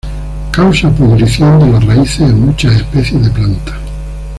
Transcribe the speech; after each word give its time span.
Causa 0.51 0.89
pudrición 0.89 1.59
de 1.59 1.67
las 1.73 1.85
raíces 1.85 2.21
en 2.21 2.47
muchas 2.47 2.73
especies 2.73 3.23
de 3.23 3.29
plantas. 3.29 3.77